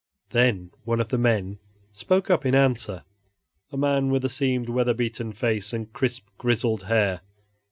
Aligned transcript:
Then 0.31 0.71
one 0.83 0.99
of 0.99 1.09
the 1.09 1.17
men 1.19 1.59
spoke 1.91 2.31
up 2.31 2.43
in 2.43 2.55
answer 2.55 3.03
a 3.71 3.77
man 3.77 4.09
with 4.09 4.25
a 4.25 4.29
seamed, 4.29 4.67
weather 4.67 4.95
beaten 4.95 5.31
face 5.31 5.73
and 5.73 5.93
crisp 5.93 6.25
grizzled 6.39 6.85
hair. 6.85 7.21